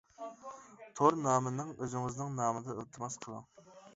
[0.99, 3.47] تور نامىنىڭ ئۆزىڭىزنىڭ نامىدا ئىلتىماس قىلىڭ.